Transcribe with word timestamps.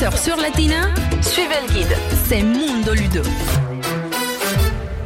13h 0.00 0.16
sur 0.16 0.36
Latina, 0.36 0.88
suivez 1.20 1.60
le 1.66 1.74
guide. 1.74 1.94
C'est 2.26 2.42
Mundo 2.42 2.94
Ludo. 2.94 3.20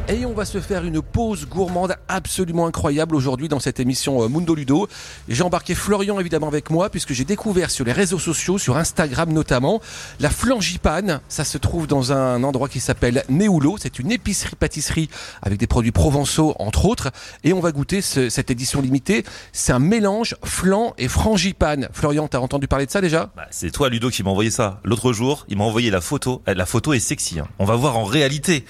Et 0.07 0.23
on 0.23 0.33
va 0.33 0.45
se 0.45 0.59
faire 0.61 0.83
une 0.85 1.01
pause 1.01 1.47
gourmande 1.47 1.95
absolument 2.07 2.67
incroyable 2.67 3.15
aujourd'hui 3.15 3.47
dans 3.47 3.59
cette 3.59 3.79
émission 3.79 4.21
euh, 4.21 4.27
Mundo 4.27 4.53
Ludo. 4.53 4.87
J'ai 5.27 5.41
embarqué 5.41 5.73
Florian 5.73 6.19
évidemment 6.19 6.47
avec 6.47 6.69
moi 6.69 6.91
puisque 6.91 7.13
j'ai 7.13 7.25
découvert 7.25 7.71
sur 7.71 7.85
les 7.85 7.91
réseaux 7.91 8.19
sociaux, 8.19 8.59
sur 8.59 8.77
Instagram 8.77 9.33
notamment, 9.33 9.81
la 10.19 10.29
flangipane. 10.29 11.21
Ça 11.27 11.43
se 11.43 11.57
trouve 11.57 11.87
dans 11.87 12.11
un 12.13 12.43
endroit 12.43 12.69
qui 12.69 12.79
s'appelle 12.81 13.23
Néoulo. 13.29 13.77
C'est 13.81 13.97
une 13.97 14.11
épicerie-pâtisserie 14.11 15.09
avec 15.41 15.57
des 15.57 15.65
produits 15.65 15.91
provençaux 15.91 16.55
entre 16.59 16.85
autres. 16.85 17.09
Et 17.43 17.51
on 17.51 17.59
va 17.59 17.71
goûter 17.71 18.01
ce- 18.03 18.29
cette 18.29 18.51
édition 18.51 18.81
limitée. 18.81 19.25
C'est 19.53 19.71
un 19.73 19.79
mélange 19.79 20.35
flan 20.43 20.93
et 20.99 21.07
frangipane. 21.07 21.89
Florian, 21.93 22.27
t'as 22.27 22.37
entendu 22.39 22.67
parler 22.67 22.85
de 22.85 22.91
ça 22.91 23.01
déjà? 23.01 23.31
Bah, 23.35 23.47
c'est 23.49 23.71
toi 23.71 23.89
Ludo 23.89 24.11
qui 24.11 24.21
m'a 24.21 24.29
envoyé 24.29 24.51
ça. 24.51 24.81
L'autre 24.83 25.13
jour, 25.13 25.45
il 25.49 25.57
m'a 25.57 25.63
envoyé 25.63 25.89
la 25.89 25.99
photo. 25.99 26.43
Euh, 26.47 26.53
La 26.53 26.67
photo 26.67 26.93
est 26.93 26.99
sexy. 26.99 27.39
hein. 27.39 27.47
On 27.57 27.65
va 27.65 27.75
voir 27.75 27.97
en 27.97 28.03
réalité 28.03 28.65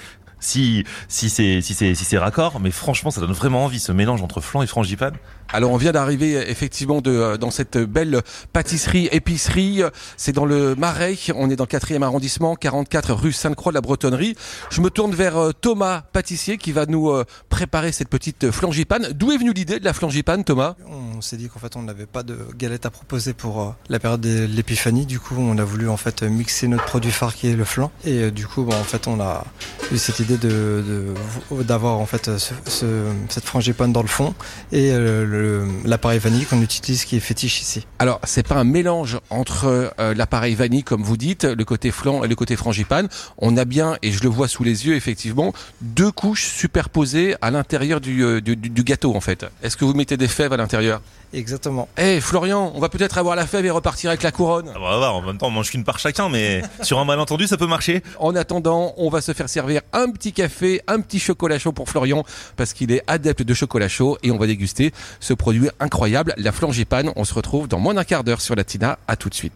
si 0.46 0.84
si 1.08 1.30
c'est 1.30 1.62
si 1.62 1.74
c'est 1.74 1.96
si 1.96 2.06
c'est 2.06 2.18
raccord. 2.18 2.60
Mais 2.60 2.72
franchement, 2.72 3.12
ça 3.12 3.22
donne 3.22 3.34
vraiment 3.34 3.66
envie 3.66 3.80
ce 3.80 3.92
mélange 3.92 4.22
entre 4.22 4.42
flan 4.42 4.62
et 4.62 4.68
frangipane. 4.68 5.16
Alors 5.54 5.72
on 5.72 5.78
vient 5.78 5.92
d'arriver 5.92 6.34
effectivement 6.50 7.02
de, 7.02 7.12
euh, 7.12 7.38
dans 7.38 7.52
cette 7.52 7.78
belle 7.78 8.22
pâtisserie, 8.52 9.10
épicerie. 9.12 9.84
C'est 10.18 10.32
dans 10.32 10.46
le 10.46 10.76
Marais, 10.76 11.16
on 11.36 11.50
est 11.50 11.56
dans 11.56 11.66
le 11.66 11.78
4e 11.78 12.02
arrondissement, 12.02 12.56
44 12.56 13.14
rue 13.14 13.32
Sainte-Croix 13.32 13.72
de 13.72 13.76
la 13.76 13.82
Bretonnerie. 13.82 14.36
Je 14.70 14.82
me 14.82 14.90
tourne 14.90 15.14
vers 15.14 15.38
euh, 15.38 15.52
Thomas, 15.52 16.02
pâtissier, 16.14 16.58
qui 16.58 16.72
va 16.72 16.86
nous 16.86 17.10
euh, 17.10 17.26
préparer 17.50 17.92
cette 17.92 18.10
petite 18.10 18.52
flangipane. 18.52 19.10
D'où 19.14 19.32
est 19.32 19.38
venue 19.38 19.54
l'idée 19.54 19.80
de 19.80 19.86
la 19.86 19.94
flangipane, 19.94 20.44
Thomas? 20.44 20.76
On 21.18 21.22
s'est 21.22 21.38
dit 21.38 21.48
qu'en 21.48 21.60
fait 21.60 21.76
on 21.76 21.82
n'avait 21.84 22.06
pas 22.08 22.24
de 22.24 22.38
galette 22.58 22.86
à 22.86 22.90
proposer 22.90 23.34
pour 23.34 23.62
euh, 23.62 23.70
la 23.90 24.00
période 24.00 24.20
de 24.22 24.46
l'épiphanie. 24.46 25.06
Du 25.06 25.20
coup, 25.20 25.36
on 25.38 25.58
a 25.58 25.64
voulu 25.64 25.88
en 25.88 25.96
fait 25.98 26.24
mixer 26.24 26.68
notre 26.68 26.84
produit 26.86 27.12
phare 27.12 27.34
qui 27.36 27.48
est 27.48 27.56
le 27.56 27.64
flan. 27.64 27.92
Et 28.04 28.24
euh, 28.24 28.32
du 28.32 28.48
coup, 28.48 28.64
bon, 28.64 28.74
en 28.76 28.84
fait, 28.84 29.08
on 29.08 29.20
a 29.22 29.46
eu 29.94 29.98
cette 29.98 30.20
idée 30.20 30.38
de 30.38 31.14
de- 31.56 31.64
d'avoir 31.64 32.00
en 32.00 32.06
fait 32.06 32.38
ce- 32.38 32.54
ce- 32.68 33.12
cette 33.30 33.46
frangipane 33.46 33.94
dans 33.94 34.02
le 34.02 34.08
fond 34.08 34.34
et 34.72 34.92
euh, 34.92 35.66
l'appareil 35.86 36.20
vanille 36.20 36.46
qu'on 36.46 36.62
utilise 36.62 37.06
qui 37.06 37.16
est 37.16 37.20
fétiche 37.22 37.62
ici. 37.62 37.86
Alors 38.00 38.20
c'est 38.26 38.46
pas 38.46 38.56
un 38.56 38.64
mélange 38.64 39.20
entre 39.30 39.94
l'appareil 40.16 40.56
vanille, 40.56 40.84
comme 40.84 41.04
vous 41.04 41.18
dites, 41.18 41.44
le 41.46 41.64
côté 41.66 41.92
flan 41.92 42.24
et 42.24 42.28
le 42.28 42.36
côté 42.36 42.56
frangipane. 42.56 43.08
On 43.38 43.56
a 43.58 43.64
bien, 43.66 43.98
et 44.02 44.12
je 44.12 44.22
le 44.24 44.30
vois 44.30 44.48
sous 44.48 44.64
les 44.64 44.86
yeux 44.88 44.96
effectivement, 44.96 45.54
deux 45.82 46.12
couches 46.12 46.46
superposées 46.48 47.36
à 47.42 47.52
l'intérieur 47.52 48.02
du- 48.02 48.42
du 48.42 48.84
gâteau 48.84 49.16
en 49.16 49.22
fait. 49.22 49.46
Est-ce 49.64 49.78
que 49.78 49.86
vous 49.86 49.94
mettez 49.94 50.18
des 50.18 50.28
fèves 50.28 50.52
à 50.52 50.58
l'intérieur? 50.58 51.02
Exactement. 51.34 51.90
Eh 51.98 52.22
Florian, 52.22 52.72
on 52.76 52.80
va 52.80 52.88
peut-être 52.88 53.18
avoir 53.18 53.36
la 53.36 53.46
fève 53.46 53.66
et 53.66 53.70
repartir 53.70 54.10
avec 54.10 54.24
la 54.24 54.32
couronne. 54.32 54.70
Ah, 54.74 54.78
On 54.78 54.82
va 54.82 54.98
voir. 54.98 55.16
En 55.16 55.22
même 55.22 55.38
temps, 55.38 55.48
on 55.48 55.52
mange 55.52 55.70
qu'une 55.70 55.84
part 55.84 56.00
chacun, 56.00 56.30
mais 56.30 56.62
sur 56.82 56.98
un 57.00 57.06
malentendu, 57.06 57.46
ça 57.48 57.58
peut 57.58 57.68
marcher. 57.68 58.04
En 58.20 58.36
attendant, 58.36 58.94
on 58.98 59.10
va 59.10 59.20
se 59.22 59.34
faire 59.34 59.50
servir 59.50 59.82
un 59.92 60.10
petit 60.12 60.32
café, 60.32 60.82
un 60.88 61.02
petit 61.02 61.20
chocolat 61.20 61.60
chaud 61.60 61.74
pour 61.74 61.90
Florian, 61.90 62.24
parce 62.56 62.74
qu'il 62.74 62.92
est 62.92 63.04
adepte 63.08 63.42
de 63.42 63.54
chocolat 63.54 63.90
chaud, 63.90 64.18
et 64.24 64.32
on 64.32 64.38
va 64.38 64.48
déguster 64.48 64.94
ce 65.20 65.34
produit 65.34 65.70
incroyable, 65.80 66.34
la 66.38 66.52
flangipane. 66.52 67.12
On 67.18 67.26
se 67.26 67.34
retrouve 67.34 67.68
dans 67.68 67.80
moins 67.80 67.94
d'un 67.94 68.06
quart 68.06 68.24
d'heure 68.24 68.42
sur 68.42 68.56
Latina. 68.56 68.98
À 69.08 69.18
tout 69.18 69.30
de 69.30 69.36
suite. 69.36 69.56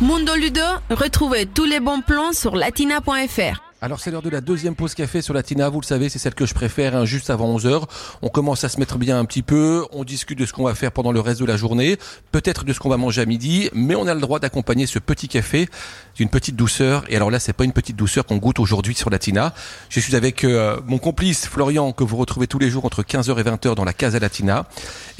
Mundo 0.00 0.34
Ludo, 0.34 0.60
retrouvez 0.90 1.46
tous 1.46 1.64
les 1.64 1.80
bons 1.80 2.00
plans 2.00 2.32
sur 2.32 2.56
latina.fr. 2.56 3.63
Alors 3.84 4.00
c'est 4.00 4.10
l'heure 4.10 4.22
de 4.22 4.30
la 4.30 4.40
deuxième 4.40 4.74
pause 4.74 4.94
café 4.94 5.20
sur 5.20 5.34
Latina, 5.34 5.68
vous 5.68 5.78
le 5.78 5.84
savez, 5.84 6.08
c'est 6.08 6.18
celle 6.18 6.34
que 6.34 6.46
je 6.46 6.54
préfère, 6.54 6.96
hein, 6.96 7.04
juste 7.04 7.28
avant 7.28 7.54
11h. 7.54 7.82
On 8.22 8.30
commence 8.30 8.64
à 8.64 8.70
se 8.70 8.80
mettre 8.80 8.96
bien 8.96 9.18
un 9.18 9.26
petit 9.26 9.42
peu, 9.42 9.84
on 9.92 10.04
discute 10.04 10.38
de 10.38 10.46
ce 10.46 10.54
qu'on 10.54 10.64
va 10.64 10.74
faire 10.74 10.90
pendant 10.90 11.12
le 11.12 11.20
reste 11.20 11.42
de 11.42 11.44
la 11.44 11.58
journée, 11.58 11.98
peut-être 12.32 12.64
de 12.64 12.72
ce 12.72 12.80
qu'on 12.80 12.88
va 12.88 12.96
manger 12.96 13.20
à 13.20 13.26
midi, 13.26 13.68
mais 13.74 13.94
on 13.94 14.06
a 14.06 14.14
le 14.14 14.22
droit 14.22 14.38
d'accompagner 14.38 14.86
ce 14.86 14.98
petit 14.98 15.28
café 15.28 15.68
d'une 16.16 16.30
petite 16.30 16.56
douceur. 16.56 17.04
Et 17.10 17.16
alors 17.16 17.30
là, 17.30 17.38
c'est 17.38 17.52
pas 17.52 17.64
une 17.64 17.74
petite 17.74 17.96
douceur 17.96 18.24
qu'on 18.24 18.38
goûte 18.38 18.58
aujourd'hui 18.58 18.94
sur 18.94 19.10
Latina. 19.10 19.52
Je 19.90 20.00
suis 20.00 20.16
avec 20.16 20.44
euh, 20.44 20.80
mon 20.86 20.96
complice 20.96 21.46
Florian, 21.46 21.92
que 21.92 22.04
vous 22.04 22.16
retrouvez 22.16 22.46
tous 22.46 22.58
les 22.58 22.70
jours 22.70 22.86
entre 22.86 23.02
15h 23.02 23.38
et 23.38 23.42
20h 23.42 23.74
dans 23.74 23.84
la 23.84 23.92
Casa 23.92 24.18
Latina. 24.18 24.64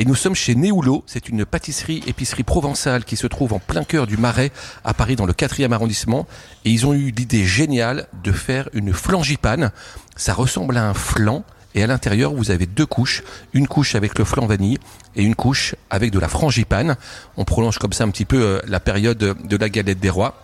Et 0.01 0.05
nous 0.05 0.17
sommes 0.17 0.35
chez 0.35 0.57
Néoulo, 0.57 1.05
c'est 1.07 1.29
une 1.29 1.45
pâtisserie, 1.45 2.03
épicerie 2.09 2.43
provençale 2.43 3.05
qui 3.05 3.17
se 3.17 3.29
trouve 3.29 3.53
en 3.53 3.61
plein 3.61 3.85
cœur 3.85 4.09
du 4.09 4.17
Marais, 4.17 4.51
à 4.83 4.93
Paris, 4.93 5.15
dans 5.15 5.25
le 5.25 5.33
4e 5.33 5.71
arrondissement. 5.71 6.27
Et 6.65 6.71
ils 6.71 6.85
ont 6.85 6.95
eu 6.95 7.13
l'idée 7.13 7.45
géniale 7.45 8.09
de 8.25 8.33
faire 8.33 8.69
une 8.73 8.93
flangipane. 8.93 9.71
Ça 10.17 10.35
ressemble 10.35 10.77
à 10.79 10.89
un 10.89 10.95
flan. 10.95 11.45
Et 11.77 11.83
à 11.85 11.87
l'intérieur, 11.87 12.35
vous 12.35 12.51
avez 12.51 12.67
deux 12.67 12.87
couches. 12.87 13.23
Une 13.53 13.69
couche 13.69 13.95
avec 13.95 14.19
le 14.19 14.25
flan 14.25 14.47
vanille 14.47 14.79
et 15.15 15.23
une 15.23 15.37
couche 15.37 15.77
avec 15.91 16.11
de 16.11 16.19
la 16.19 16.29
frangipane. 16.29 16.97
On 17.37 17.45
prolonge 17.45 17.79
comme 17.79 17.93
ça 17.93 18.03
un 18.03 18.11
petit 18.11 18.25
peu 18.25 18.43
euh, 18.43 18.61
la 18.67 18.81
période 18.81 19.19
de 19.19 19.57
la 19.57 19.69
galette 19.69 20.01
des 20.01 20.11
rois. 20.11 20.35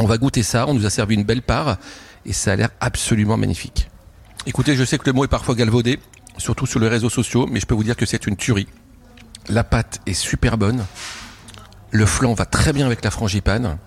On 0.00 0.06
va 0.06 0.18
goûter 0.18 0.42
ça. 0.42 0.66
On 0.66 0.74
nous 0.74 0.86
a 0.86 0.90
servi 0.90 1.14
une 1.14 1.24
belle 1.24 1.42
part. 1.42 1.76
Et 2.26 2.32
ça 2.32 2.52
a 2.52 2.56
l'air 2.56 2.70
absolument 2.80 3.36
magnifique. 3.36 3.88
Écoutez, 4.46 4.74
je 4.74 4.84
sais 4.84 4.98
que 4.98 5.06
le 5.06 5.12
mot 5.12 5.24
est 5.24 5.28
parfois 5.28 5.54
galvaudé, 5.54 6.00
surtout 6.38 6.66
sur 6.66 6.80
les 6.80 6.88
réseaux 6.88 7.10
sociaux, 7.10 7.46
mais 7.50 7.60
je 7.60 7.66
peux 7.66 7.74
vous 7.74 7.84
dire 7.84 7.96
que 7.96 8.06
c'est 8.06 8.26
une 8.26 8.36
tuerie. 8.36 8.66
La 9.50 9.64
pâte 9.64 10.00
est 10.06 10.14
super 10.14 10.56
bonne. 10.56 10.84
Le 11.90 12.06
flan 12.06 12.34
va 12.34 12.46
très 12.46 12.72
bien 12.72 12.86
avec 12.86 13.04
la 13.04 13.10
frangipane. 13.10 13.78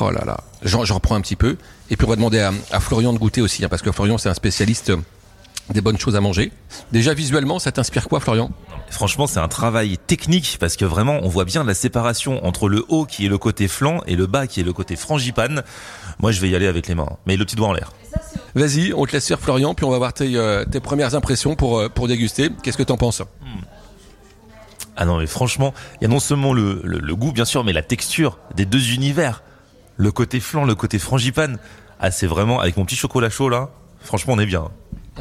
Oh 0.00 0.10
là 0.10 0.24
là, 0.24 0.36
j'en 0.62 0.94
reprends 0.94 1.16
un 1.16 1.20
petit 1.20 1.34
peu. 1.34 1.56
Et 1.90 1.96
puis 1.96 2.06
on 2.06 2.10
va 2.10 2.16
demander 2.16 2.38
à, 2.38 2.52
à 2.70 2.78
Florian 2.78 3.12
de 3.12 3.18
goûter 3.18 3.40
aussi, 3.40 3.64
hein, 3.64 3.68
parce 3.68 3.82
que 3.82 3.90
Florian 3.90 4.16
c'est 4.16 4.28
un 4.28 4.34
spécialiste 4.34 4.92
des 5.70 5.80
bonnes 5.80 5.98
choses 5.98 6.14
à 6.14 6.20
manger. 6.20 6.52
Déjà 6.92 7.14
visuellement, 7.14 7.58
ça 7.58 7.72
t'inspire 7.72 8.08
quoi 8.08 8.20
Florian? 8.20 8.50
Franchement, 8.90 9.26
c'est 9.26 9.38
un 9.40 9.48
travail 9.48 9.98
technique 9.98 10.56
parce 10.60 10.76
que 10.76 10.84
vraiment, 10.84 11.18
on 11.22 11.28
voit 11.28 11.44
bien 11.44 11.64
la 11.64 11.74
séparation 11.74 12.44
entre 12.44 12.68
le 12.68 12.84
haut 12.88 13.06
qui 13.06 13.26
est 13.26 13.28
le 13.28 13.38
côté 13.38 13.66
flan 13.68 14.00
et 14.06 14.14
le 14.14 14.26
bas 14.26 14.46
qui 14.46 14.60
est 14.60 14.64
le 14.64 14.72
côté 14.72 14.94
frangipane. 14.96 15.62
Moi, 16.20 16.32
je 16.32 16.40
vais 16.40 16.48
y 16.48 16.54
aller 16.56 16.66
avec 16.66 16.86
les 16.86 16.94
mains, 16.94 17.08
mais 17.26 17.36
le 17.36 17.44
petit 17.44 17.56
doigt 17.56 17.68
en 17.68 17.72
l'air. 17.72 17.92
Vas-y, 18.54 18.92
on 18.94 19.06
te 19.06 19.12
laisse 19.12 19.26
faire 19.26 19.40
Florian, 19.40 19.74
puis 19.74 19.84
on 19.84 19.90
va 19.90 19.98
voir 19.98 20.12
tes, 20.12 20.36
euh, 20.36 20.64
tes 20.64 20.80
premières 20.80 21.14
impressions 21.14 21.54
pour, 21.54 21.78
euh, 21.78 21.88
pour 21.88 22.08
déguster. 22.08 22.50
Qu'est-ce 22.62 22.76
que 22.76 22.82
t'en 22.82 22.96
penses? 22.96 23.22
Ah 25.00 25.06
non, 25.06 25.16
mais 25.16 25.26
franchement, 25.26 25.72
il 25.96 26.02
y 26.02 26.04
a 26.04 26.08
non 26.08 26.20
seulement 26.20 26.52
le, 26.52 26.82
le, 26.84 26.98
le 26.98 27.16
goût, 27.16 27.32
bien 27.32 27.46
sûr, 27.46 27.64
mais 27.64 27.72
la 27.72 27.82
texture 27.82 28.38
des 28.54 28.66
deux 28.66 28.92
univers. 28.92 29.42
Le 29.96 30.12
côté 30.12 30.40
flan, 30.40 30.66
le 30.66 30.74
côté 30.74 30.98
frangipane. 30.98 31.58
Ah, 32.00 32.10
c'est 32.10 32.26
vraiment, 32.26 32.60
avec 32.60 32.76
mon 32.76 32.84
petit 32.84 32.96
chocolat 32.96 33.30
chaud 33.30 33.48
là, 33.48 33.70
franchement, 34.02 34.34
on 34.34 34.38
est 34.38 34.44
bien. 34.46 34.68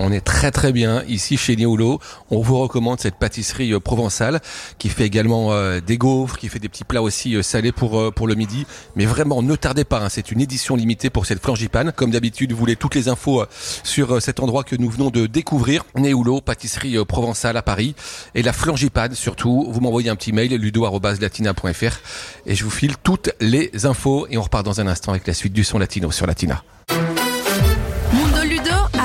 On 0.01 0.13
est 0.13 0.21
très 0.21 0.49
très 0.49 0.71
bien 0.71 1.03
ici 1.09 1.35
chez 1.35 1.57
Néoulo. 1.57 1.99
On 2.31 2.41
vous 2.41 2.57
recommande 2.57 3.01
cette 3.01 3.15
pâtisserie 3.15 3.73
euh, 3.73 3.81
provençale 3.81 4.39
qui 4.77 4.87
fait 4.87 5.03
également 5.03 5.51
euh, 5.51 5.81
des 5.81 5.97
gaufres, 5.97 6.37
qui 6.37 6.47
fait 6.47 6.59
des 6.59 6.69
petits 6.69 6.85
plats 6.85 7.01
aussi 7.01 7.35
euh, 7.35 7.43
salés 7.43 7.73
pour 7.73 8.13
pour 8.13 8.25
le 8.25 8.35
midi. 8.35 8.65
Mais 8.95 9.05
vraiment, 9.05 9.41
ne 9.41 9.55
tardez 9.57 9.83
pas. 9.83 9.99
hein, 9.99 10.07
c'est 10.09 10.31
une 10.31 10.39
édition 10.39 10.77
limitée 10.77 11.09
pour 11.09 11.25
cette 11.25 11.41
flangipane. 11.41 11.91
Comme 11.91 12.11
d'habitude, 12.11 12.53
vous 12.53 12.57
voulez 12.57 12.77
toutes 12.77 12.95
les 12.95 13.09
infos 13.09 13.43
sur 13.83 14.21
cet 14.21 14.39
endroit 14.39 14.63
que 14.63 14.77
nous 14.77 14.89
venons 14.89 15.09
de 15.09 15.25
découvrir. 15.25 15.83
Néoulo, 15.95 16.39
pâtisserie 16.39 17.03
provençale 17.05 17.57
à 17.57 17.61
Paris. 17.61 17.93
Et 18.35 18.41
la 18.41 18.53
flangipane 18.53 19.15
surtout. 19.15 19.67
Vous 19.69 19.81
m'envoyez 19.81 20.09
un 20.09 20.15
petit 20.15 20.31
mail 20.31 20.55
ludo@latina.fr 20.55 21.99
et 22.45 22.55
je 22.55 22.63
vous 22.63 22.69
file 22.71 22.95
toutes 23.03 23.31
les 23.41 23.85
infos. 23.85 24.27
Et 24.29 24.37
on 24.37 24.43
repart 24.43 24.65
dans 24.65 24.79
un 24.79 24.87
instant 24.87 25.11
avec 25.11 25.27
la 25.27 25.33
suite 25.33 25.51
du 25.51 25.65
son 25.65 25.77
latino 25.77 26.09
sur 26.11 26.25
Latina. 26.25 26.63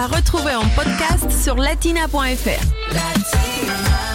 Retrouver 0.06 0.54
en 0.54 0.68
podcast 0.70 1.30
sur 1.30 1.56
latina.fr. 1.56 4.13